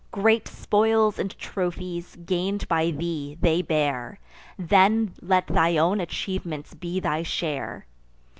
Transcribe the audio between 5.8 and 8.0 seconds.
achievements be thy share.